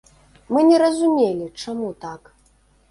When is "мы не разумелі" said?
0.55-1.51